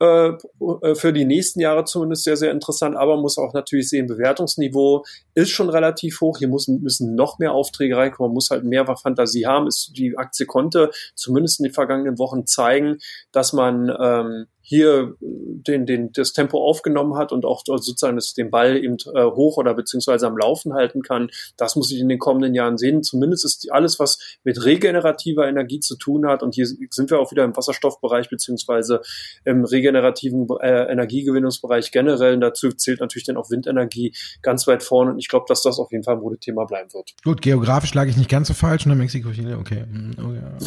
[0.00, 0.32] äh,
[0.82, 5.04] äh, für die nächsten Jahre zumindest sehr, sehr interessant, aber muss auch natürlich sehen, Bewertungsniveau
[5.34, 6.38] ist schon relativ hoch.
[6.38, 9.68] Hier muss, müssen noch mehr Aufträge reinkommen, man muss halt mehr Fantasie haben.
[9.68, 12.98] Ist, die Aktie konnte zumindest in den vergangenen Wochen zeigen,
[13.30, 18.50] dass man ähm, hier den, den, das Tempo aufgenommen hat und auch sozusagen das, den
[18.50, 21.28] Ball eben äh, hoch oder beziehungsweise am Laufen halten kann.
[21.58, 23.02] Das muss ich in den kommenden Jahren sehen.
[23.02, 27.30] Zumindest ist alles, was mit regenerativer Energie zu tun hat, und hier sind wir auch
[27.30, 29.02] wieder im Wasserstoffbereich beziehungsweise
[29.44, 32.34] im regenerativen äh, Energiegewinnungsbereich generell.
[32.34, 35.12] Und dazu zählt natürlich dann auch Windenergie ganz weit vorne.
[35.12, 37.12] Und ich glaube, dass das auf jeden Fall ein Modethema bleiben wird.
[37.22, 38.94] Gut, geografisch lag ich nicht ganz so falsch, ne?
[38.94, 39.84] Mexiko, Chile, okay.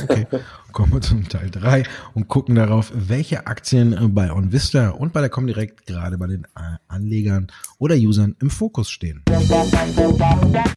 [0.03, 0.27] Okay.
[0.29, 0.39] okay.
[0.71, 1.83] Kommen wir zum Teil drei
[2.13, 6.25] und gucken darauf, welche Aktien Aktien äh, bei OnVista und bei der Comdirect gerade bei
[6.27, 7.47] den äh, Anlegern
[7.79, 9.23] oder Usern im Fokus stehen.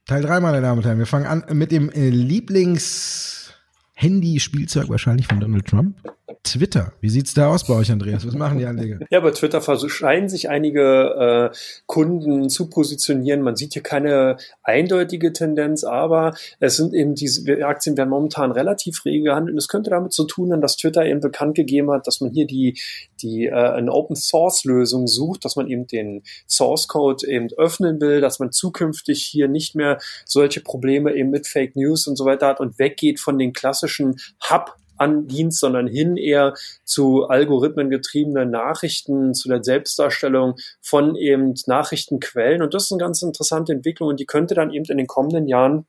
[0.07, 0.99] Teil 3, meine Damen und Herren.
[0.99, 5.97] Wir fangen an mit dem äh, Lieblings-Handy-Spielzeug wahrscheinlich von Donald Trump.
[6.43, 6.93] Twitter.
[7.01, 8.27] Wie sieht's da aus bei euch, Andreas?
[8.27, 8.99] Was machen die Anleger?
[9.11, 13.43] Ja, bei Twitter scheinen sich einige äh, Kunden zu positionieren.
[13.43, 19.05] Man sieht hier keine eindeutige Tendenz, aber es sind eben diese Aktien werden momentan relativ
[19.05, 19.55] rege gehandelt.
[19.55, 22.31] Und es könnte damit zu tun haben, dass Twitter eben bekannt gegeben hat, dass man
[22.31, 22.79] hier die,
[23.21, 28.01] die äh, eine Open Source Lösung sucht, dass man eben den Source Code eben öffnen
[28.01, 32.25] will, dass man zukünftig hier nicht mehr solche Probleme eben mit Fake News und so
[32.25, 38.51] weiter hat und weggeht von den klassischen Hub an Dienst, sondern hin eher zu algorithmengetriebenen
[38.51, 42.63] Nachrichten, zu der Selbstdarstellung von eben Nachrichtenquellen.
[42.63, 45.49] Und das ist eine ganz interessante Entwicklung und die könnte dann eben in den kommenden
[45.49, 45.87] Jahren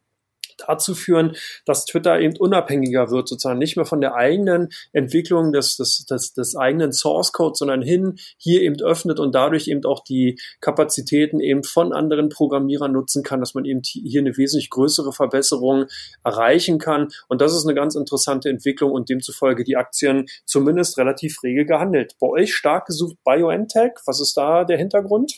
[0.68, 5.78] dazu führen, dass Twitter eben unabhängiger wird, sozusagen nicht mehr von der eigenen Entwicklung des,
[5.78, 10.04] des, des, des eigenen Source Code, sondern hin hier eben öffnet und dadurch eben auch
[10.04, 15.14] die Kapazitäten eben von anderen Programmierern nutzen kann, dass man eben hier eine wesentlich größere
[15.14, 15.86] Verbesserung
[16.24, 17.10] erreichen kann.
[17.28, 22.16] Und das ist eine ganz interessante Entwicklung und demzufolge die Aktien zumindest relativ rege gehandelt.
[22.20, 23.94] Bei euch stark gesucht BioNTech.
[24.06, 25.34] Was ist da der Hintergrund?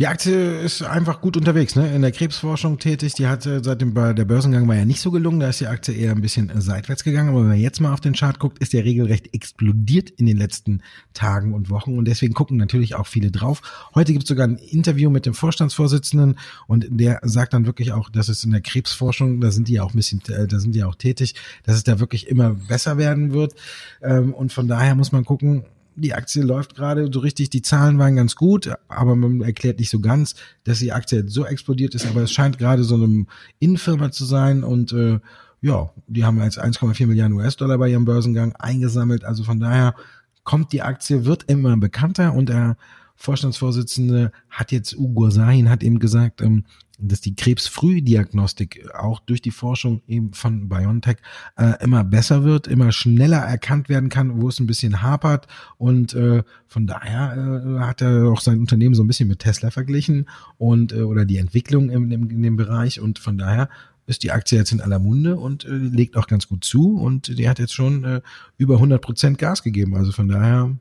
[0.00, 1.94] Die Aktie ist einfach gut unterwegs, ne?
[1.94, 3.14] In der Krebsforschung tätig.
[3.14, 5.38] Die hat äh, seit dem der Börsengang war ja nicht so gelungen.
[5.38, 7.28] Da ist die Aktie eher ein bisschen äh, seitwärts gegangen.
[7.28, 10.36] Aber wenn man jetzt mal auf den Chart guckt, ist der regelrecht explodiert in den
[10.36, 11.96] letzten Tagen und Wochen.
[11.96, 13.62] Und deswegen gucken natürlich auch viele drauf.
[13.94, 18.10] Heute gibt es sogar ein Interview mit dem Vorstandsvorsitzenden und der sagt dann wirklich auch,
[18.10, 20.74] dass es in der Krebsforschung, da sind die ja auch ein bisschen, äh, da sind
[20.74, 23.54] die ja auch tätig, dass es da wirklich immer besser werden wird.
[24.02, 27.98] Ähm, und von daher muss man gucken, die Aktie läuft gerade so richtig, die Zahlen
[27.98, 32.06] waren ganz gut, aber man erklärt nicht so ganz, dass die Aktie so explodiert ist,
[32.06, 33.26] aber es scheint gerade so eine
[33.58, 35.20] Innenfirma zu sein und äh,
[35.60, 39.24] ja, die haben jetzt 1,4 Milliarden US-Dollar bei ihrem Börsengang eingesammelt.
[39.24, 39.94] Also von daher
[40.42, 42.76] kommt die Aktie, wird immer bekannter und der
[43.16, 46.64] Vorstandsvorsitzende hat jetzt, Ugo Sahin hat eben gesagt, ähm,
[46.98, 51.16] dass die Krebsfrühdiagnostik auch durch die Forschung eben von BioNTech
[51.56, 55.48] äh, immer besser wird, immer schneller erkannt werden kann, wo es ein bisschen hapert.
[55.76, 59.70] Und äh, von daher äh, hat er auch sein Unternehmen so ein bisschen mit Tesla
[59.70, 63.00] verglichen und äh, oder die Entwicklung in, in, in dem Bereich.
[63.00, 63.68] Und von daher
[64.06, 67.38] ist die Aktie jetzt in aller Munde und äh, legt auch ganz gut zu und
[67.38, 68.20] die hat jetzt schon äh,
[68.56, 69.96] über 100 Prozent Gas gegeben.
[69.96, 70.76] Also von daher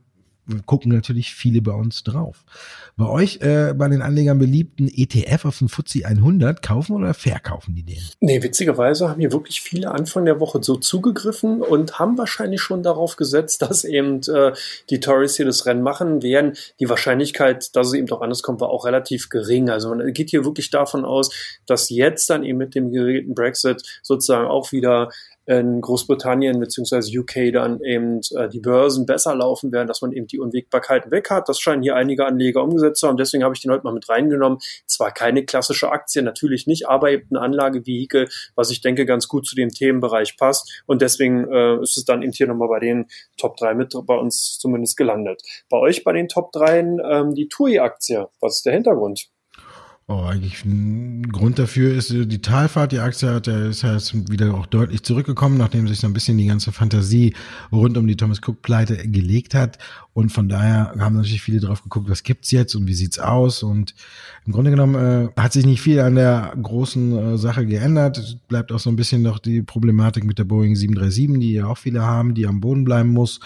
[0.66, 2.44] gucken natürlich viele bei uns drauf.
[2.98, 7.76] Bei euch, äh, bei den Anlegern beliebten ETF auf den FTSE 100, kaufen oder verkaufen
[7.76, 8.02] die den?
[8.20, 12.84] Nee, witzigerweise haben hier wirklich viele Anfang der Woche so zugegriffen und haben wahrscheinlich schon
[12.84, 14.54] darauf gesetzt, dass eben äh,
[14.90, 16.54] die Tories hier das Rennen machen werden.
[16.80, 19.70] Die Wahrscheinlichkeit, dass es eben doch anders kommt, war auch relativ gering.
[19.70, 21.34] Also man geht hier wirklich davon aus,
[21.66, 25.10] dass jetzt dann eben mit dem geregelten Brexit sozusagen auch wieder
[25.46, 30.28] in Großbritannien beziehungsweise UK dann eben äh, die Börsen besser laufen werden, dass man eben
[30.28, 31.50] die Unwägbarkeiten weg hat.
[31.50, 33.18] Das scheinen hier einige Anleger umgesetzt zu haben.
[33.18, 34.60] Deswegen habe ich den heute mal mit reingenommen.
[34.86, 39.46] Zwar keine klassische Aktie, natürlich nicht, aber eben ein Anlagevehikel, was ich denke ganz gut
[39.46, 40.84] zu dem Themenbereich passt.
[40.86, 44.16] Und deswegen äh, ist es dann eben hier nochmal bei den Top 3 mit bei
[44.16, 45.42] uns zumindest gelandet.
[45.70, 48.30] Bei euch bei den Top 3 ähm, die TUI-Aktie.
[48.40, 49.33] Was ist der Hintergrund?
[50.06, 52.92] Oh, eigentlich ein Grund dafür ist äh, die Talfahrt.
[52.92, 56.14] Die Aktie hat, der ist ja jetzt wieder auch deutlich zurückgekommen, nachdem sich so ein
[56.14, 57.34] bisschen die ganze Fantasie
[57.72, 59.78] rund um die Thomas Cook Pleite gelegt hat.
[60.14, 63.64] Und von daher haben natürlich viele drauf geguckt, was gibt's jetzt und wie sieht's aus.
[63.64, 63.96] Und
[64.46, 68.18] im Grunde genommen äh, hat sich nicht viel an der großen äh, Sache geändert.
[68.18, 71.68] Es bleibt auch so ein bisschen noch die Problematik mit der Boeing 737, die ja
[71.68, 73.40] auch viele haben, die am Boden bleiben muss.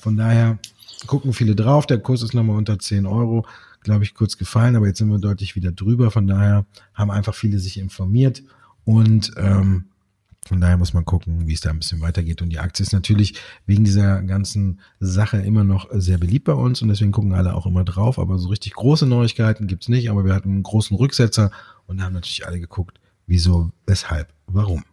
[0.00, 0.58] Von daher
[1.06, 1.86] gucken viele drauf.
[1.86, 3.46] Der Kurs ist nochmal unter 10 Euro
[3.80, 6.10] glaube ich, kurz gefallen, aber jetzt sind wir deutlich wieder drüber.
[6.10, 8.42] Von daher haben einfach viele sich informiert
[8.84, 9.86] und ähm,
[10.46, 12.42] von daher muss man gucken, wie es da ein bisschen weitergeht.
[12.42, 13.34] Und die Aktie ist natürlich
[13.66, 17.66] wegen dieser ganzen Sache immer noch sehr beliebt bei uns und deswegen gucken alle auch
[17.66, 18.18] immer drauf.
[18.18, 20.10] Aber so richtig große Neuigkeiten gibt's nicht.
[20.10, 21.50] Aber wir hatten einen großen Rücksetzer
[21.86, 24.84] und haben natürlich alle geguckt, wieso, weshalb, warum.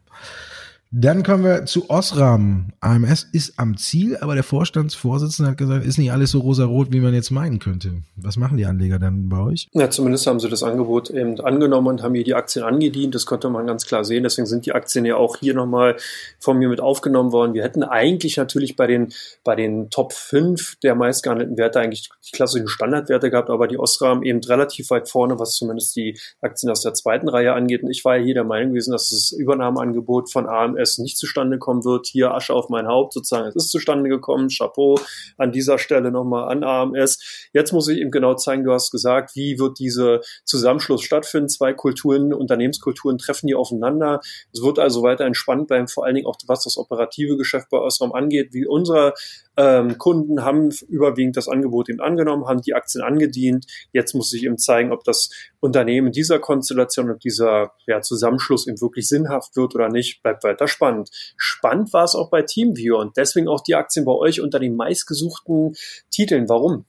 [0.92, 2.70] Dann kommen wir zu Osram.
[2.80, 7.02] AMS ist am Ziel, aber der Vorstandsvorsitzende hat gesagt, ist nicht alles so rosarot, wie
[7.02, 8.04] man jetzt meinen könnte.
[8.16, 9.68] Was machen die Anleger dann bei euch?
[9.74, 13.14] Ja, zumindest haben sie das Angebot eben angenommen und haben hier die Aktien angedient.
[13.16, 14.24] Das konnte man ganz klar sehen.
[14.24, 15.98] Deswegen sind die Aktien ja auch hier nochmal
[16.40, 17.54] von mir mit aufgenommen worden.
[17.54, 19.10] Wir hätten eigentlich natürlich bei den,
[19.44, 24.24] bei den Top 5 der meistgehandelten Werte eigentlich die klassischen Standardwerte gehabt, aber die Osram
[24.24, 27.84] eben relativ weit vorne, was zumindest die Aktien aus der zweiten Reihe angeht.
[27.84, 31.18] Und ich war ja hier der Meinung gewesen, dass das Übernahmeangebot von AMS es nicht
[31.18, 32.08] zustande kommen wird.
[32.08, 33.48] Hier Asche auf mein Haupt sozusagen.
[33.48, 34.50] Es ist zustande gekommen.
[34.50, 35.00] Chapeau
[35.38, 37.50] an dieser Stelle nochmal an AMS.
[37.54, 41.50] Jetzt muss ich eben genau zeigen, du hast gesagt, wie wird diese Zusammenschluss stattfinden?
[41.50, 44.20] Zwei Kulturen, Unternehmenskulturen treffen hier aufeinander.
[44.54, 47.78] Es wird also weiter entspannt bleiben, vor allen Dingen auch was das operative Geschäft bei
[47.78, 49.14] Osram angeht, wie unser
[49.58, 53.66] ähm, Kunden haben überwiegend das Angebot eben angenommen, haben die Aktien angedient.
[53.92, 58.80] Jetzt muss sich eben zeigen, ob das Unternehmen dieser Konstellation und dieser ja, Zusammenschluss eben
[58.80, 60.22] wirklich sinnhaft wird oder nicht.
[60.22, 61.10] Bleibt weiter spannend.
[61.38, 64.76] Spannend war es auch bei TeamViewer und deswegen auch die Aktien bei euch unter den
[64.76, 65.76] meistgesuchten
[66.12, 66.48] Titeln.
[66.48, 66.86] Warum?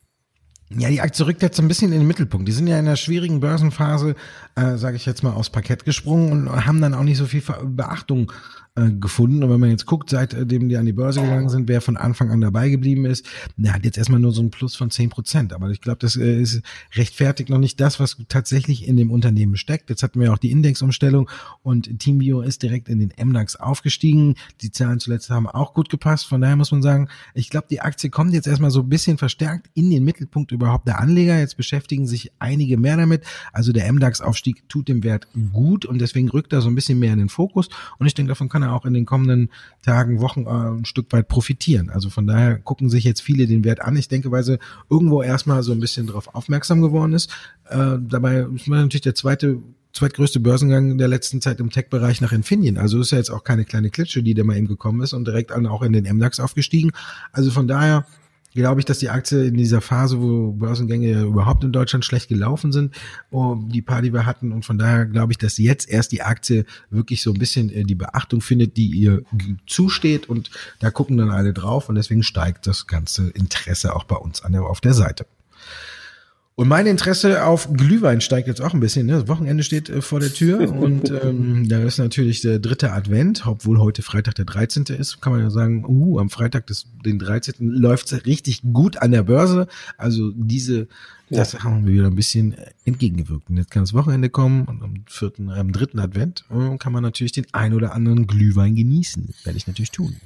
[0.77, 2.47] Ja, die Aktie rückt jetzt ein bisschen in den Mittelpunkt.
[2.47, 4.15] Die sind ja in einer schwierigen Börsenphase,
[4.55, 7.43] äh, sage ich jetzt mal, aus Parkett gesprungen und haben dann auch nicht so viel
[7.65, 8.31] Beachtung
[8.79, 9.43] äh, gefunden.
[9.43, 12.31] Und wenn man jetzt guckt, seitdem die an die Börse gegangen sind, wer von Anfang
[12.31, 13.27] an dabei geblieben ist,
[13.57, 15.53] der hat jetzt erstmal nur so ein Plus von zehn Prozent.
[15.53, 16.63] Aber ich glaube, das äh, ist
[16.95, 19.91] rechtfertigt noch nicht das, was tatsächlich in dem Unternehmen steckt.
[19.91, 21.29] Jetzt hatten wir auch die Indexumstellung
[21.63, 24.37] und TeamBio ist direkt in den MDAX aufgestiegen.
[24.61, 26.27] Die Zahlen zuletzt haben auch gut gepasst.
[26.27, 29.19] Von daher muss man sagen, ich glaube, die Aktie kommt jetzt erstmal so ein bisschen
[29.19, 31.39] verstärkt in den Mittelpunkt überhaupt der Anleger.
[31.39, 33.25] Jetzt beschäftigen sich einige mehr damit.
[33.53, 37.13] Also der MDAX-Aufstieg tut dem Wert gut und deswegen rückt er so ein bisschen mehr
[37.13, 37.69] in den Fokus.
[37.99, 39.51] Und ich denke, davon kann er auch in den kommenden
[39.83, 41.91] Tagen, Wochen äh, ein Stück weit profitieren.
[41.91, 43.97] Also von daher gucken sich jetzt viele den Wert an.
[43.97, 44.59] Ich denke, weil sie
[44.91, 47.31] irgendwo erstmal so ein bisschen darauf aufmerksam geworden ist.
[47.69, 52.33] Äh, dabei ist man natürlich der zweite zweitgrößte Börsengang der letzten Zeit im Tech-Bereich nach
[52.33, 52.79] Infineon.
[52.79, 55.27] Also ist ja jetzt auch keine kleine Klitsche, die da mal eben gekommen ist und
[55.27, 56.93] direkt auch in den MDAX aufgestiegen.
[57.33, 58.07] Also von daher
[58.55, 62.73] glaube ich, dass die Aktie in dieser Phase, wo Börsengänge überhaupt in Deutschland schlecht gelaufen
[62.73, 62.95] sind,
[63.31, 64.53] oh, die paar, die wir hatten.
[64.53, 67.85] Und von daher glaube ich, dass jetzt erst die Aktie wirklich so ein bisschen äh,
[67.85, 69.23] die Beachtung findet, die ihr
[69.67, 70.29] zusteht.
[70.29, 71.89] Und da gucken dann alle drauf.
[71.89, 75.27] Und deswegen steigt das ganze Interesse auch bei uns an der, auf der Seite.
[76.59, 79.07] Und mein Interesse auf Glühwein steigt jetzt auch ein bisschen.
[79.07, 79.13] Ne?
[79.13, 83.47] Das Wochenende steht äh, vor der Tür und ähm, da ist natürlich der dritte Advent,
[83.47, 84.87] obwohl heute Freitag der 13.
[84.87, 87.55] ist, kann man ja sagen, uh, am Freitag des, den 13.
[87.61, 89.69] läuft es richtig gut an der Börse.
[89.99, 90.89] Also diese,
[91.31, 91.39] ja.
[91.39, 93.49] das haben wir wieder ein bisschen entgegengewirkt.
[93.49, 97.05] Und jetzt kann das Wochenende kommen und am vierten, am dritten Advent äh, kann man
[97.05, 99.29] natürlich den ein oder anderen Glühwein genießen.
[99.29, 100.17] Das werde ich natürlich tun.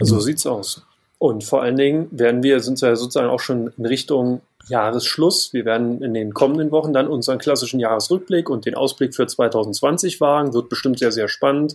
[0.00, 0.86] So sieht's aus.
[1.18, 5.52] Und vor allen Dingen werden wir, sind ja sozusagen auch schon in Richtung Jahresschluss.
[5.52, 10.20] Wir werden in den kommenden Wochen dann unseren klassischen Jahresrückblick und den Ausblick für 2020
[10.20, 10.54] wagen.
[10.54, 11.74] Wird bestimmt sehr, sehr spannend.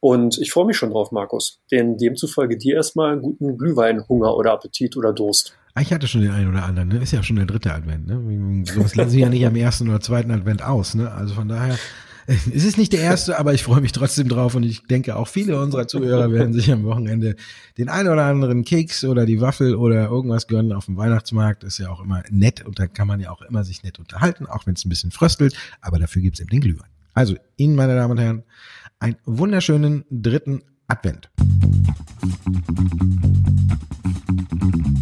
[0.00, 1.58] Und ich freue mich schon drauf, Markus.
[1.70, 5.56] Denn demzufolge dir erstmal einen guten Glühweinhunger oder Appetit oder Durst.
[5.74, 7.02] Ah, ich hatte schon den einen oder anderen, ne?
[7.02, 8.64] Ist ja schon der dritte Advent, ne?
[8.64, 11.12] Sowas lassen sie ja nicht am ersten oder zweiten Advent aus, ne?
[11.12, 11.76] Also von daher
[12.26, 15.28] es ist nicht der erste, aber ich freue mich trotzdem drauf und ich denke auch
[15.28, 17.36] viele unserer Zuhörer werden sich am Wochenende
[17.78, 21.64] den ein oder anderen Keks oder die Waffel oder irgendwas gönnen auf dem Weihnachtsmarkt.
[21.64, 24.46] Ist ja auch immer nett und da kann man ja auch immer sich nett unterhalten,
[24.46, 26.90] auch wenn es ein bisschen fröstelt, aber dafür gibt es eben den Glühwein.
[27.14, 28.42] Also Ihnen, meine Damen und Herren,
[28.98, 31.30] einen wunderschönen dritten Advent.
[34.60, 34.95] Musik